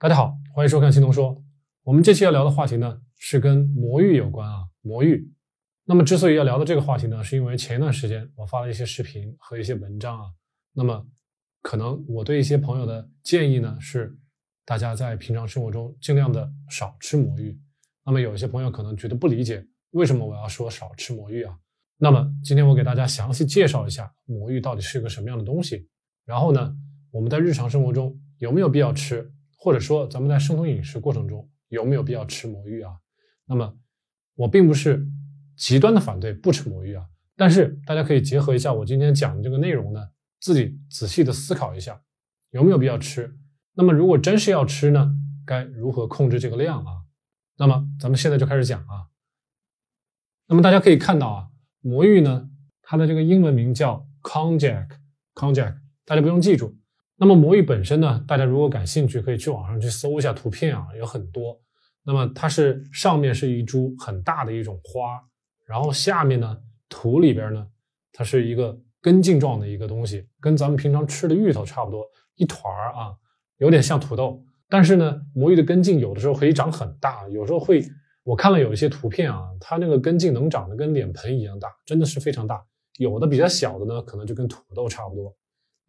[0.00, 1.42] 大家好，欢迎收看青铜说。
[1.82, 5.28] 我们这期要聊的话题呢，是跟魔芋有关啊，魔芋。
[5.86, 10.26] 那么之所以要聊到这个话题呢，是因为前一段时间我发了一些视频和一些文章啊。
[10.72, 11.04] 那么
[11.62, 14.16] 可能我对一些朋友的建议呢，是
[14.64, 17.60] 大家在平常生活中尽量的少吃魔芋。
[18.06, 21.58] 那么有一些朋友可能觉得不理解，为什么我要说少吃魔芋啊？
[21.96, 25.88] 那么今天我给大家详细介绍一下魔芋到底是个什么样的东西。
[26.24, 26.72] 然后呢，
[27.10, 29.28] 我们在日常生活中有没有必要吃？
[29.60, 32.92] 或者说，咱们在生酮饮食过程中有没有必要吃魔芋啊？
[33.44, 33.76] 那么，
[34.36, 35.04] 我并不是
[35.56, 37.04] 极端的反对不吃魔芋啊，
[37.36, 40.00] 但是大家可以结合一下我今天讲的这个内容呢，
[40.40, 42.00] 自己仔细的思考一下，
[42.50, 43.36] 有没有必要吃？
[43.74, 45.12] 那么，如果真是要吃呢，
[45.44, 46.92] 该如何控制这个量啊？
[47.56, 49.10] 那么，咱们现在就开始讲啊。
[50.46, 51.48] 那么大家可以看到啊，
[51.80, 52.48] 魔芋呢，
[52.80, 56.77] 它的这个英文名叫 konjac，konjac，大家不用记住。
[57.20, 58.24] 那么魔芋本身呢？
[58.28, 61.60] 大家如果感兴趣，可以去网上去搜一下图片啊，有很多。
[62.04, 65.20] 那么它是上面是一株很大的一种花，
[65.66, 66.56] 然后下面呢
[66.88, 67.66] 土里边呢，
[68.12, 73.12] 它是一个根茎状的一个东西，跟咱们平常吃的芋头差不多，一团儿啊，
[73.56, 74.40] 有点像土豆。
[74.68, 77.84] 但是呢，魔芋的根茎有的时候可以长很大，有时候会，
[78.22, 82.64] 我看了有一些图片啊，它那个根茎能长得跟脸盆一样大，真的是非常大。
[82.98, 85.34] 有的比较小的呢，可能就跟土豆差不多。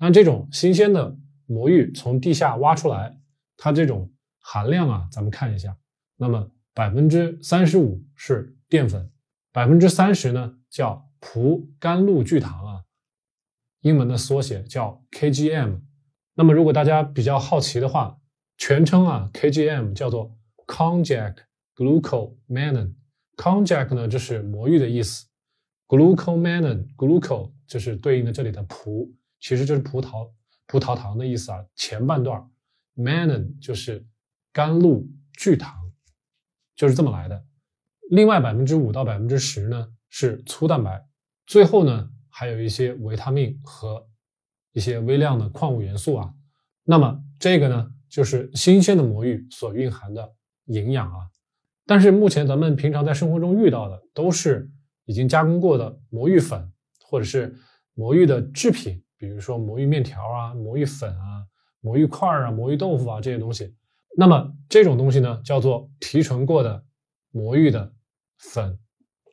[0.00, 3.18] 那这种新鲜的魔芋从地下挖出来，
[3.56, 5.76] 它这种含量啊，咱们看一下。
[6.16, 9.10] 那么百分之三十五是淀粉，
[9.52, 12.84] 百分之三十呢叫葡甘露聚糖啊，
[13.80, 15.80] 英文的缩写叫 KGM。
[16.34, 18.20] 那么如果大家比较好奇的话，
[18.56, 21.36] 全称啊 KGM 叫做 Konjac
[21.74, 22.94] Glucomannan。
[23.36, 25.26] Konjac 呢就是魔芋的意思
[25.88, 29.12] ，Glucomannan，Gluco 就是对应的这里的葡。
[29.40, 30.30] 其实就是葡萄
[30.66, 32.42] 葡萄糖的意思啊，前半段
[32.96, 34.04] mannan 就是
[34.52, 35.72] 甘露聚糖，
[36.74, 37.44] 就是这么来的。
[38.10, 41.06] 另外百分之五到百分之十呢是粗蛋白，
[41.46, 44.06] 最后呢还有一些维他命和
[44.72, 46.34] 一些微量的矿物元素啊。
[46.84, 50.34] 那么这个呢就是新鲜的魔芋所蕴含的
[50.64, 51.28] 营养啊。
[51.86, 54.70] 但是目前咱们平常在生活中遇到的都是
[55.04, 56.72] 已经加工过的魔芋粉
[57.04, 57.56] 或者是
[57.94, 59.02] 魔芋的制品。
[59.18, 61.44] 比如说魔芋面条啊、魔芋粉啊、
[61.80, 63.74] 魔芋块啊、魔芋豆腐啊这些东西，
[64.16, 66.84] 那么这种东西呢叫做提纯过的
[67.30, 67.92] 魔芋的
[68.38, 68.78] 粉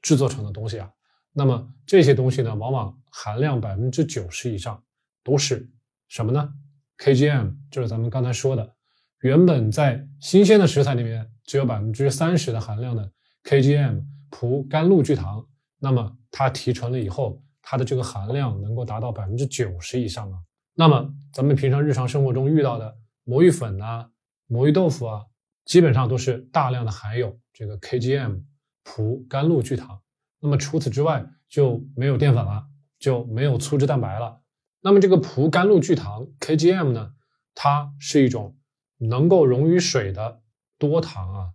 [0.00, 0.90] 制作成的东西啊。
[1.32, 4.82] 那么这些东西呢，往往含量百分之九十以上
[5.22, 5.70] 都是
[6.08, 6.52] 什么呢
[6.98, 8.74] ？KGM 就是咱们刚才说的，
[9.20, 13.12] 原本在新鲜的食材里面只有百分之三十的含量的
[13.42, 15.46] KGM 葡甘露聚糖，
[15.78, 17.42] 那么它提纯了以后。
[17.64, 20.38] 它的这个含量能够达到百分之九十以上啊。
[20.74, 24.10] 那么咱们平常日常生活中遇到的魔芋粉啊、
[24.46, 25.24] 魔芋豆腐啊，
[25.64, 28.42] 基本上都是大量的含有这个 KGM
[28.82, 30.02] 葡甘露聚糖。
[30.40, 32.66] 那么除此之外就没有淀粉了，
[32.98, 34.40] 就没有粗制蛋白了。
[34.82, 37.14] 那么这个葡甘露聚糖 KGM 呢，
[37.54, 38.58] 它是一种
[38.98, 40.42] 能够溶于水的
[40.78, 41.52] 多糖啊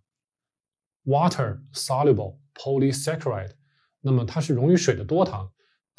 [1.06, 3.52] ，water soluble polysaccharide。
[4.02, 5.52] 那么它是溶于水的多糖。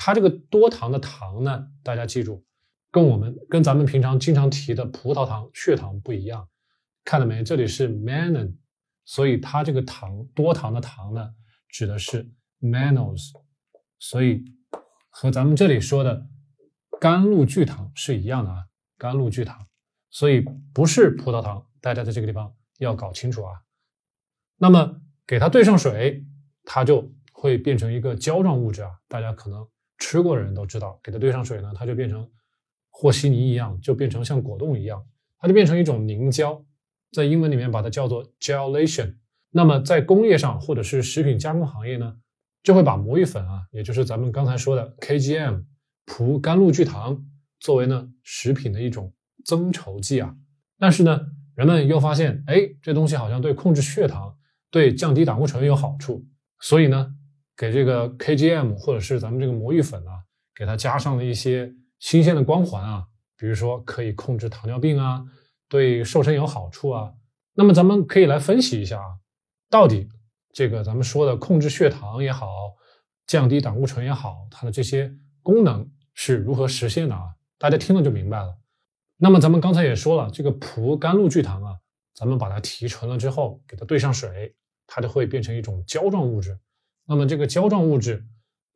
[0.03, 2.43] 它这个多糖的糖呢，大家记住，
[2.91, 6.49] 跟我们跟咱们平常经常提的葡萄糖、血糖不一样。
[7.05, 7.44] 看到没？
[7.44, 8.56] 这里是 mannan，
[9.05, 11.34] 所以它这个糖多糖的糖呢，
[11.69, 12.27] 指的是
[12.62, 13.31] mannose，
[13.99, 14.43] 所以
[15.11, 16.27] 和咱们这里说的
[16.99, 18.65] 甘露聚糖是一样的啊，
[18.97, 19.67] 甘露聚糖，
[20.09, 21.67] 所以不是葡萄糖。
[21.82, 23.53] 大家在这个地方要搞清楚啊。
[24.56, 26.25] 那么给它兑上水，
[26.65, 28.93] 它就会变成一个胶状物质啊。
[29.06, 29.69] 大家可能。
[30.00, 32.28] 吃过的人都知道，给它兑上水呢，它就变成
[32.88, 35.05] 和稀泥一样，就变成像果冻一样，
[35.38, 36.65] 它就变成一种凝胶，
[37.12, 39.15] 在英文里面把它叫做 gelation。
[39.50, 42.16] 那么在工业上或者是食品加工行业呢，
[42.62, 45.65] 就会把魔芋粉啊，也就是咱们刚才说的 KGM
[46.06, 47.25] 葡甘露聚糖，
[47.61, 49.12] 作为呢食品的一种
[49.44, 50.34] 增稠剂啊。
[50.78, 51.20] 但是呢，
[51.55, 54.35] 人们又发现，哎，这东西好像对控制血糖、
[54.70, 56.25] 对降低胆固醇有好处，
[56.58, 57.14] 所以呢。
[57.60, 60.24] 给这个 KGM 或者是咱们这个魔芋粉啊，
[60.54, 65.22] 给它加上了一些新鲜的光环啊，比如说可以控制糖尿病啊，
[65.68, 67.12] 对瘦身有好处啊。
[67.52, 69.18] 那么咱们可以来分析一下啊，
[69.68, 70.08] 到底
[70.54, 72.48] 这个咱们说的控制血糖也好，
[73.26, 77.34] 降低胆固醇也好，它的这些功能是如何实现的啊？
[77.58, 78.56] 大家听了就明白了。
[79.18, 81.76] 那么咱们刚才也说了，这个葡甘露聚糖啊，
[82.14, 84.54] 咱们把它提纯了之后，给它兑上水，
[84.86, 86.58] 它就会变成一种胶状物质。
[87.10, 88.24] 那么这个胶状物质，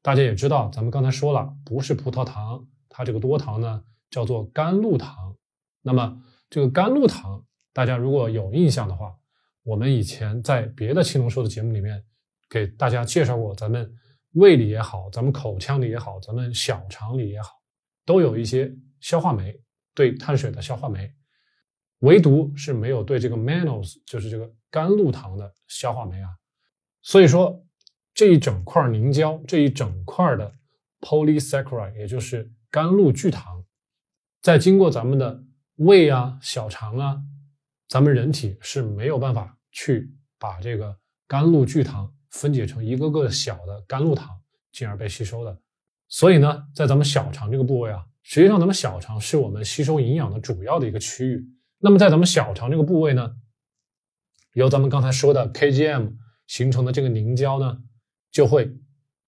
[0.03, 5.37] 大家也知道，咱们刚才说了，不是葡萄糖，它这个多糖呢叫做甘露糖。
[5.83, 6.21] 那么
[6.51, 9.15] 这个甘露糖大家如果有印象的话，
[9.63, 12.05] 我们以前在别的青龙说的节目里面
[12.51, 13.89] 给大家介绍过，咱们
[14.33, 17.51] 胃里也好，咱们口腔里也好，咱们小肠里也好，
[18.05, 19.57] 都有一些消化酶，
[19.95, 21.09] 对碳水的消化酶，
[22.01, 26.31] 唯独是没有对这个 mannose，就是这个甘露糖的消化酶啊。
[27.01, 27.64] 所以说
[28.15, 30.53] 这一整块凝胶，这一整块的
[31.01, 33.65] polysaccharide，也就是甘露聚糖，
[34.41, 35.43] 在经过咱们的
[35.77, 37.21] 胃啊、小肠啊，
[37.89, 40.97] 咱们人体是没有办法去把这个
[41.27, 44.31] 甘露聚糖分解成一个个小的甘露糖，
[44.71, 45.59] 进而被吸收的。
[46.09, 51.45] 所以呢，在咱们小肠这个部位啊，实际上咱们小肠是我们吸收营养的主要的一个区域。
[51.79, 53.35] 那么在咱们小肠这个部位呢，
[54.53, 56.13] 由咱们刚才说的 KGM
[56.47, 57.79] 形成的这个凝胶呢，
[58.35, 58.69] 就会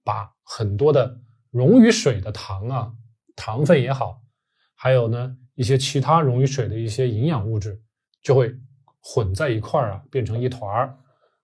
[0.03, 1.21] 把很多的
[1.51, 2.93] 溶于水的糖啊。
[3.37, 4.23] 糖分也好，
[4.75, 7.81] 还有呢一些其他溶于水的一些营养物质，
[8.23, 8.53] 就会
[9.01, 10.99] 混在一块儿啊，变成一团儿。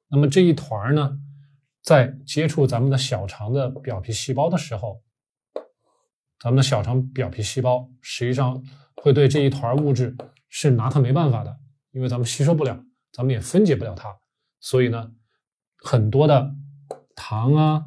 [0.09, 1.19] 那么这一团儿呢，
[1.83, 5.03] 在接触咱们的小肠的表皮细胞的时候，
[6.41, 8.65] 咱们的小肠表皮细胞实际上
[8.97, 10.17] 会对这一团物质
[10.49, 11.55] 是拿它没办法的，
[11.91, 12.83] 因为咱们吸收不了，
[13.13, 14.19] 咱们也分解不了它，
[14.61, 15.13] 所以呢，
[15.77, 16.55] 很多的
[17.15, 17.87] 糖啊。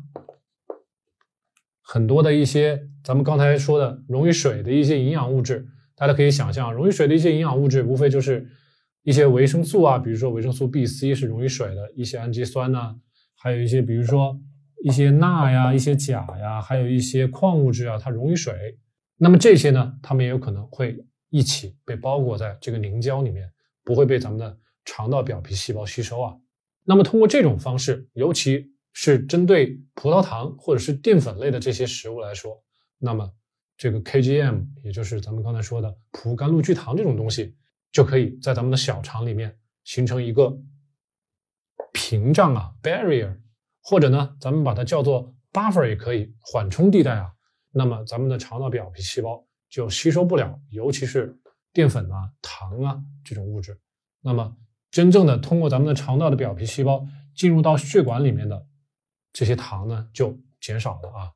[1.87, 8.49] 很多的一些咱们刚才说的溶于水的一些营养物质，大家可以想象，溶于水的一些营养物质，无非就是
[9.03, 12.95] 一些维生素啊，比如说维生素 B、C 是溶于水的，一些氨基酸呐，
[13.37, 14.35] 还有一些比如说
[14.83, 18.79] 一些钠呀、一些钾呀，还有一些矿物质啊，它溶于水。
[19.17, 20.97] 那么这些呢，它们也有可能会
[21.29, 23.47] 一起被包裹在这个凝胶里面，
[23.83, 26.33] 不会被咱们的肠道表皮细胞吸收啊。
[26.83, 28.73] 那么通过这种方式，尤其。
[28.97, 32.63] 是针对葡萄糖或者是淀粉类的这些食物来说，
[32.97, 33.29] 那么
[33.75, 37.57] 这个 KGM，也就是咱们刚才说的葡甘露聚糖这种东西，
[37.91, 40.57] 就可以在咱们的小肠里面形成一个
[41.91, 43.37] 屏障啊，barrier，
[43.81, 47.33] 或者呢，咱们把它叫做 buffer 也可以，缓冲地带啊。
[47.71, 51.37] 那么咱们的肠道表皮细胞就吸收不了，尤其是
[51.73, 53.77] 淀粉啊、糖啊这种物质。
[54.21, 54.55] 那么
[54.89, 57.05] 真正的通过咱们的肠道的表皮细胞
[57.35, 58.65] 进入到血管里面的。
[59.35, 61.29] 这些糖呢就减少了啊，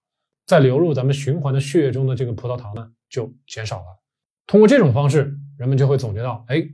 [0.45, 3.85] 在流入咱们循环的血液中的这个葡萄糖呢就减少了。
[4.47, 6.65] 通过这种方式，人们就会总结到，哎，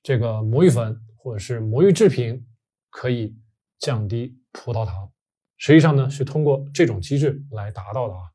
[0.00, 2.46] 这个魔芋粉或者是魔芋制品
[2.88, 3.36] 可以
[3.80, 5.10] 降低葡萄糖。
[5.58, 8.30] 实际上呢是通过这种机制来达到的啊。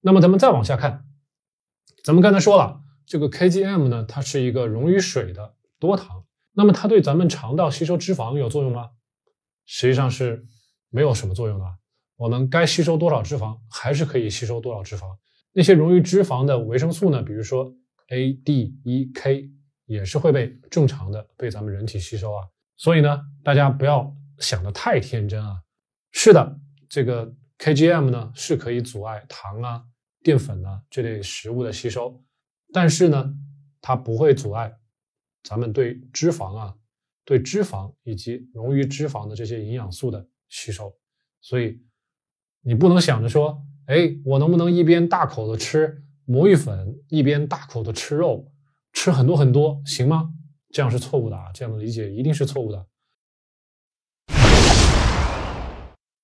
[0.00, 1.04] 那么咱们再往下看，
[2.02, 8.92] 咱们刚才说了，这个 KGM 呢它是一个溶于水的多糖，那么它对咱们肠道吸收脂肪有作用吗？
[9.66, 10.46] 实际上是。
[10.94, 11.64] 没有什么作用的，
[12.14, 15.06] 我们该吸收多少脂肪还是可以吸收多少脂肪。
[15.52, 17.74] 那些溶于脂肪的维生素呢，比如说
[18.10, 19.50] A、D、E、K，
[19.86, 22.44] 也是会被正常的被咱们人体吸收啊。
[22.76, 24.08] 所以呢，大家不要
[24.38, 25.60] 想的太天真啊。
[26.12, 29.84] 是的，这个 KGM 呢是可以阻碍糖啊、
[30.22, 32.22] 淀粉啊这类食物的吸收，
[32.72, 33.34] 但是呢，
[33.80, 34.72] 它不会阻碍
[35.42, 36.72] 咱们对脂肪啊、
[37.24, 40.24] 对脂肪以及溶于脂肪的这些营养素的。
[40.54, 40.96] 吸收，
[41.40, 41.76] 所以
[42.62, 48.52] 你不能想着说，哎，我能不能一边大口的吃魔芋粉，一边大口的吃肉，
[48.92, 50.32] 吃很多很多，行吗？
[50.72, 51.50] 这样是错误的啊！
[51.52, 52.86] 这样的理解一定是错误的。